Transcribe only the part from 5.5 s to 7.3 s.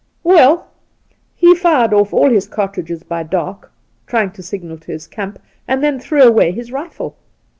and then threw away his rifle.